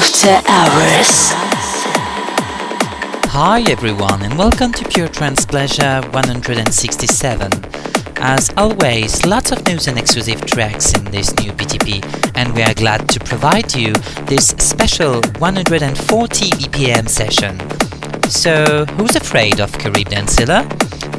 After 0.00 0.40
Hours. 0.48 1.28
Hi 3.32 3.62
everyone 3.68 4.22
and 4.22 4.38
welcome 4.38 4.72
to 4.72 4.88
Pure 4.88 5.08
Trance 5.08 5.44
Pleasure 5.44 6.00
167. 6.12 7.50
As 8.16 8.50
always, 8.56 9.26
lots 9.26 9.52
of 9.52 9.62
news 9.66 9.88
and 9.88 9.98
exclusive 9.98 10.40
tracks 10.46 10.94
in 10.94 11.04
this 11.10 11.36
new 11.36 11.52
PTP 11.52 12.00
and 12.34 12.54
we 12.54 12.62
are 12.62 12.72
glad 12.72 13.10
to 13.10 13.20
provide 13.20 13.74
you 13.74 13.92
this 14.24 14.48
special 14.56 15.20
140 15.38 16.50
BPM 16.50 17.06
session. 17.06 17.60
So, 18.30 18.86
who's 18.96 19.16
afraid 19.16 19.60
of 19.60 19.70
Caribbean 19.78 20.26
Silla? 20.28 20.66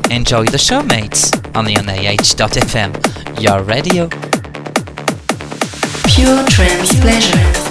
Enjoy 0.10 0.46
the 0.46 0.58
show 0.58 0.82
mates, 0.82 1.32
only 1.54 1.78
on 1.78 1.88
AH.fm, 1.88 2.92
your 3.40 3.62
radio. 3.62 4.10
Pure 6.08 6.48
Trance 6.48 7.00
Pleasure. 7.00 7.71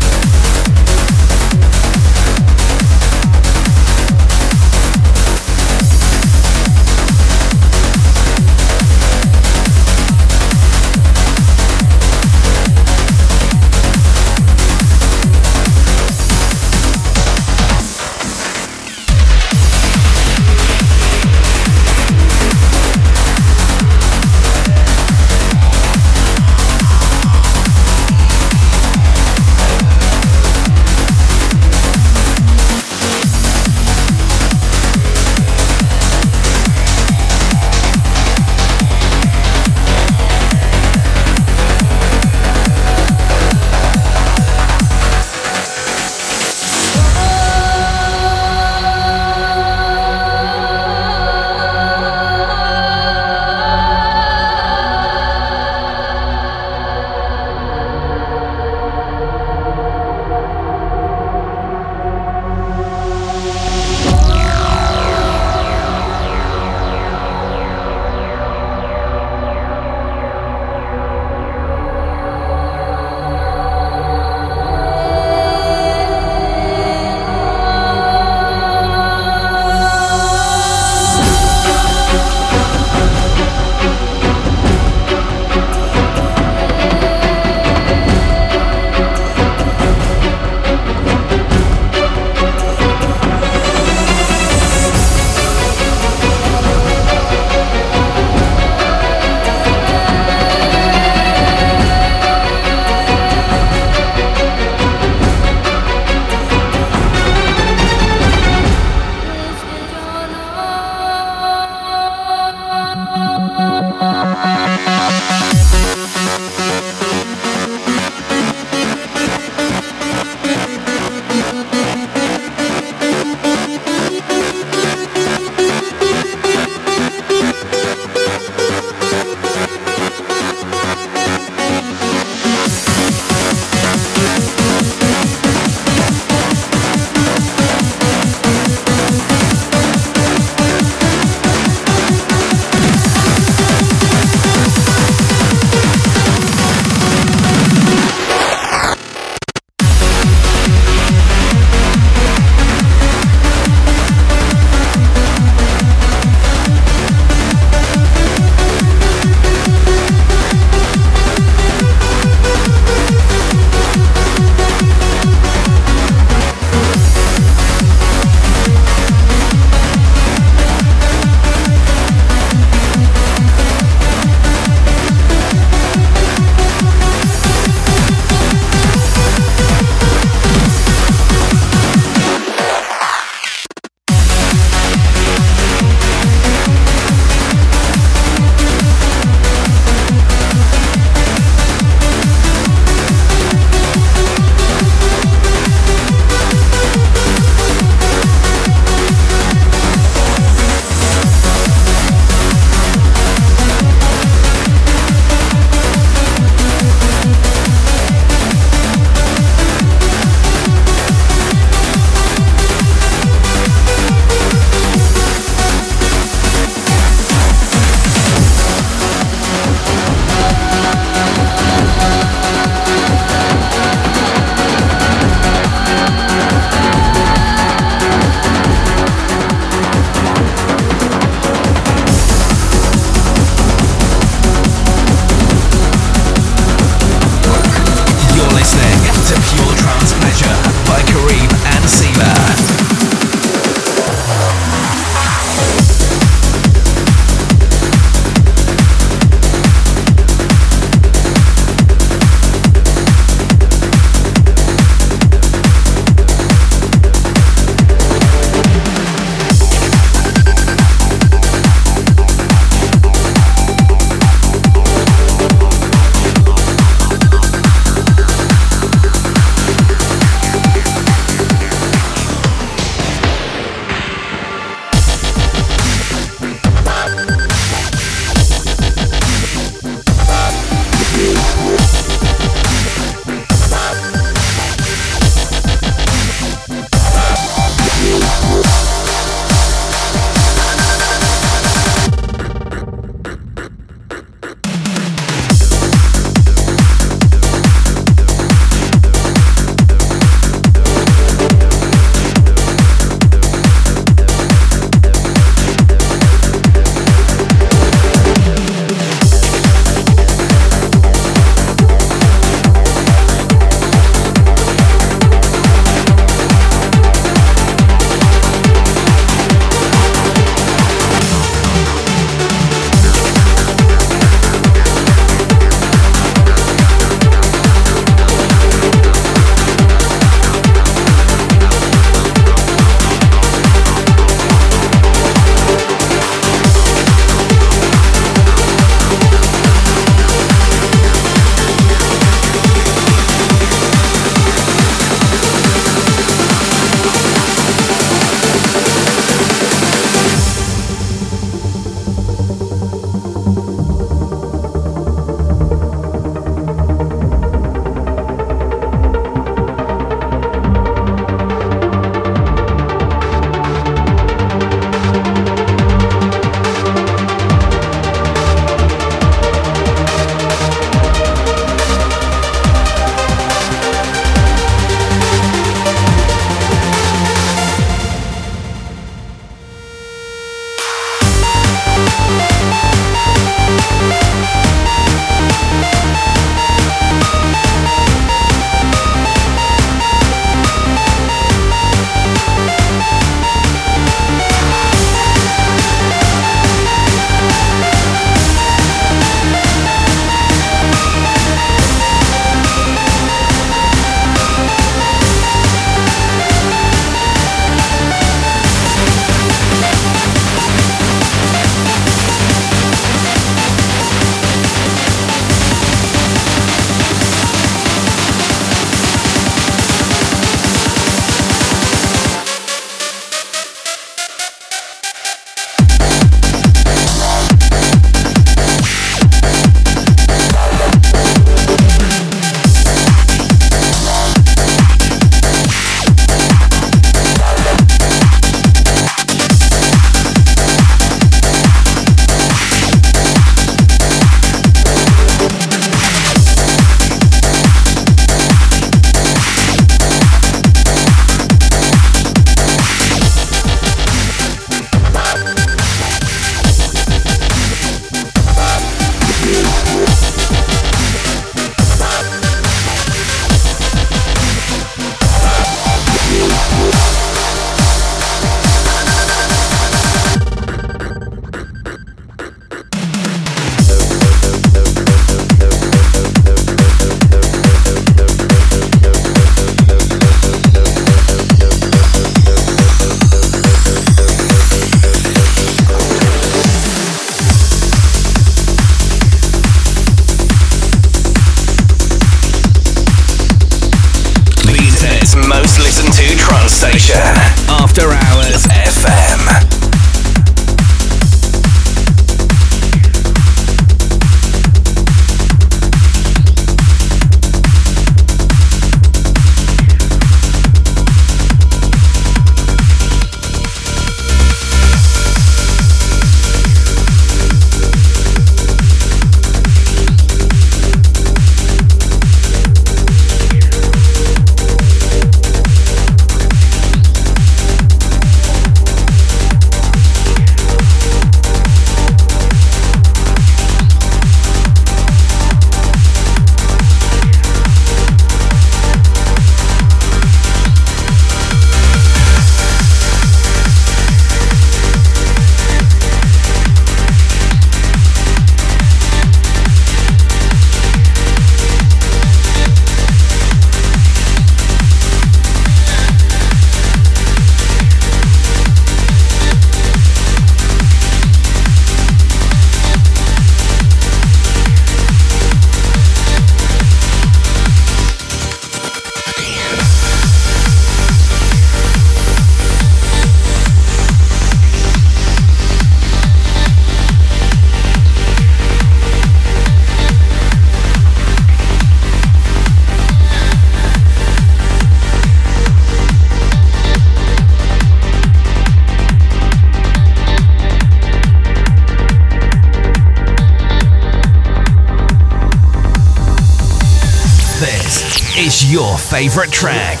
Favorite 599.01 599.51
track. 599.51 600.00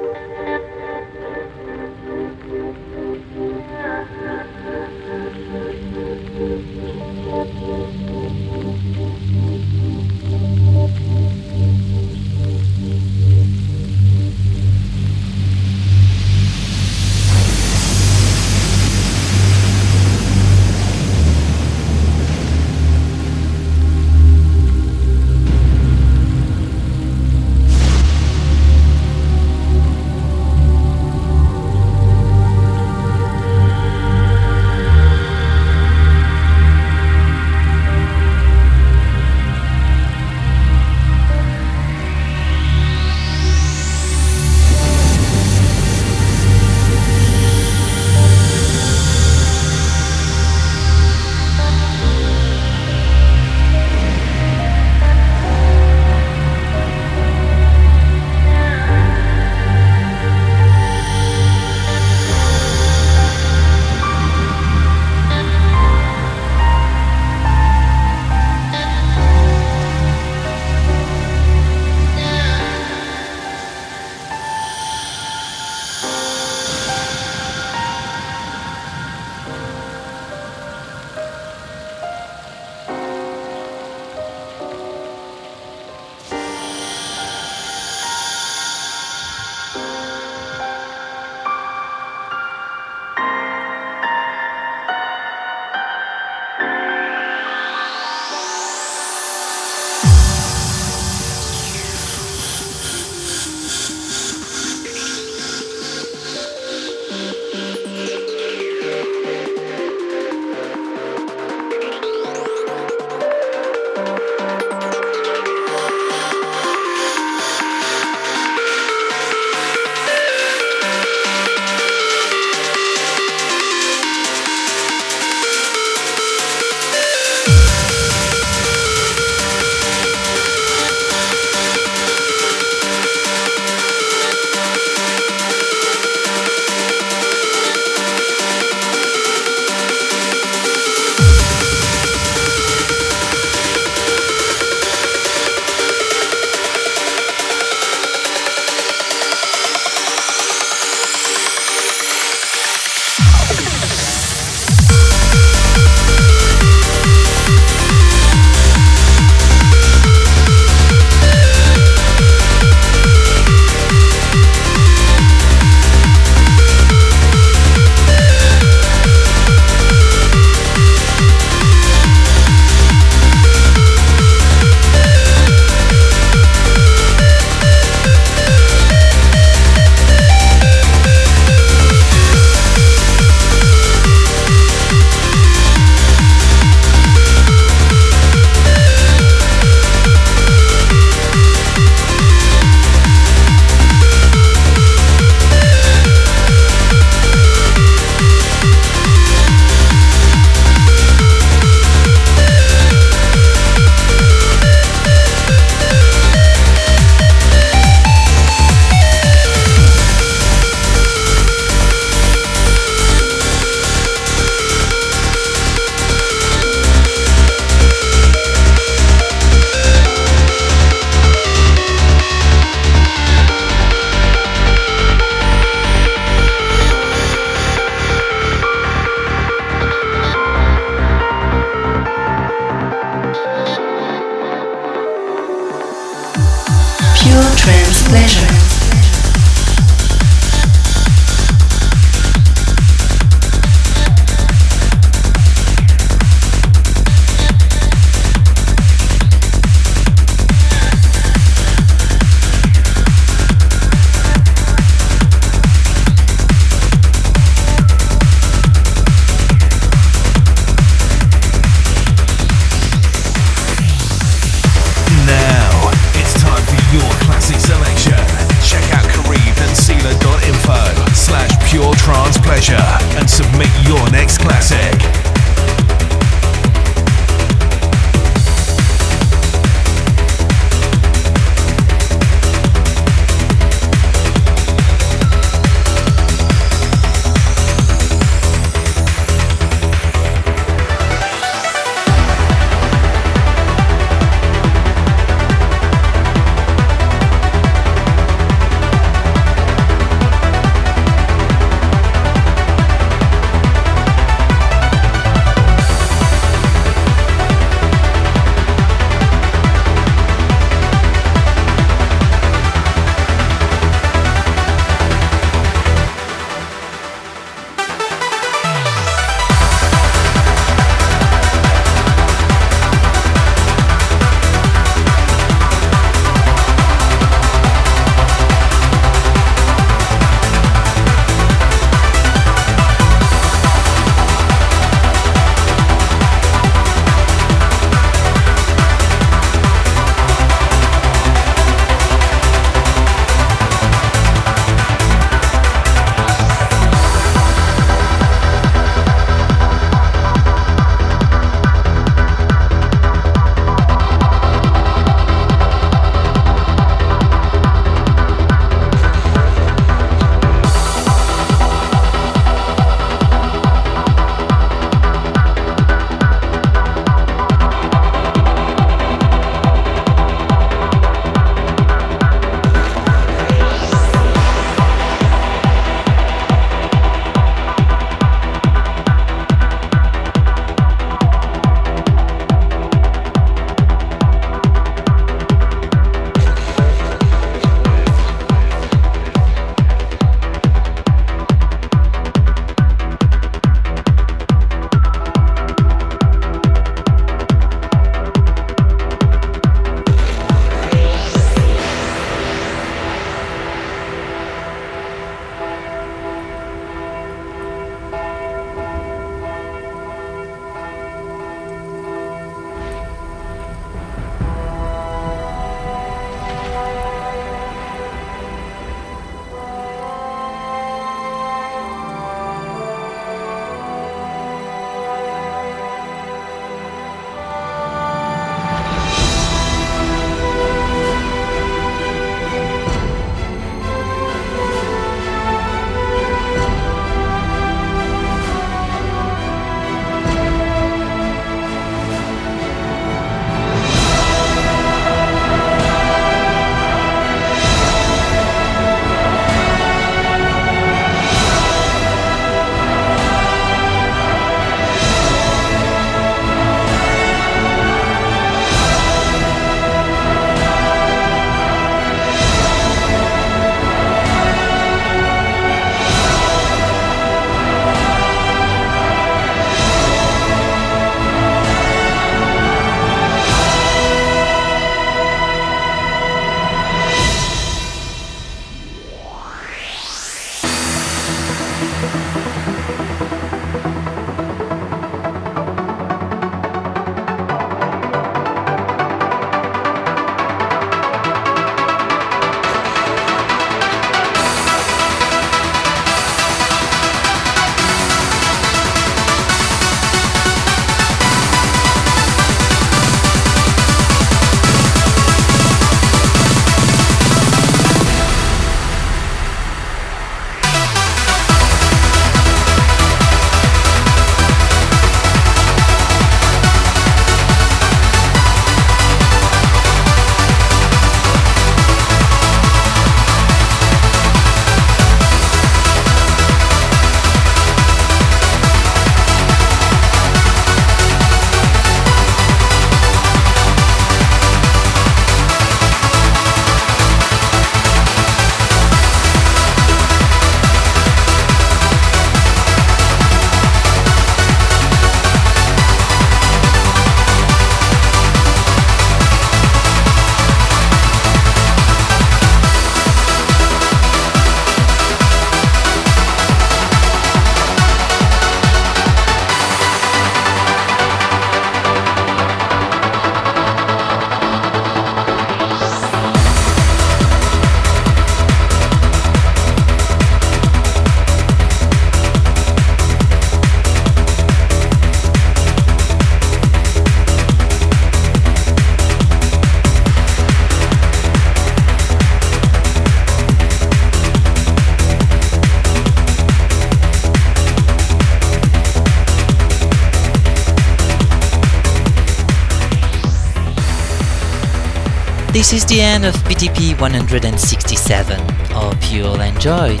This 595.66 595.82
is 595.82 595.86
the 595.86 596.00
end 596.00 596.24
of 596.24 596.32
PTP 596.44 596.96
167. 597.00 598.38
Hope 598.70 599.12
you 599.12 599.24
all 599.24 599.40
enjoyed. 599.40 600.00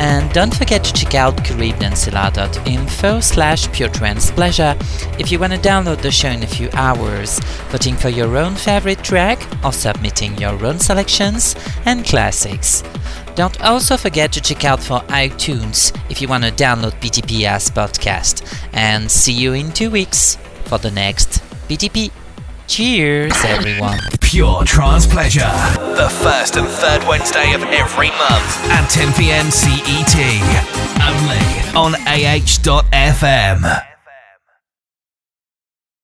And 0.00 0.32
don't 0.32 0.56
forget 0.56 0.82
to 0.84 0.92
check 0.94 1.14
out 1.14 1.36
caribbeancela.info 1.36 3.20
slash 3.20 3.70
pure 3.72 3.90
trance 3.90 4.30
pleasure 4.30 4.74
if 5.18 5.30
you 5.30 5.38
want 5.38 5.52
to 5.52 5.58
download 5.58 6.00
the 6.00 6.10
show 6.10 6.30
in 6.30 6.42
a 6.42 6.46
few 6.46 6.70
hours, 6.72 7.40
voting 7.68 7.94
for 7.94 8.08
your 8.08 8.38
own 8.38 8.54
favorite 8.54 9.04
track 9.04 9.46
or 9.62 9.74
submitting 9.74 10.38
your 10.38 10.64
own 10.64 10.78
selections 10.78 11.56
and 11.84 12.06
classics. 12.06 12.82
Don't 13.34 13.60
also 13.60 13.98
forget 13.98 14.32
to 14.32 14.40
check 14.40 14.64
out 14.64 14.82
for 14.82 15.00
iTunes 15.08 15.94
if 16.08 16.22
you 16.22 16.28
want 16.28 16.44
to 16.44 16.50
download 16.50 16.98
PTP 17.02 17.44
as 17.44 17.70
podcast. 17.70 18.50
And 18.72 19.10
see 19.10 19.34
you 19.34 19.52
in 19.52 19.72
two 19.72 19.90
weeks 19.90 20.38
for 20.64 20.78
the 20.78 20.90
next 20.90 21.42
PTP. 21.68 22.10
Cheers, 22.66 23.34
everyone. 23.44 24.00
Pure 24.32 24.64
Trance 24.64 25.06
Pleasure. 25.06 25.40
The 25.94 26.08
first 26.22 26.56
and 26.56 26.66
third 26.66 27.06
Wednesday 27.06 27.52
of 27.52 27.62
every 27.64 28.08
month 28.08 28.56
at 28.70 28.88
10 28.88 29.12
p.m. 29.12 29.50
CET. 29.50 30.16
Only 31.02 31.36
on 31.76 31.94
AH.FM. 32.06 33.91